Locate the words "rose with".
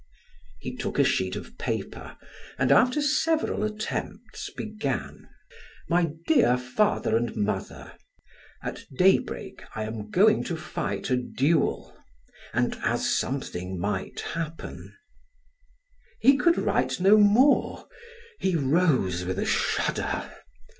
18.55-19.37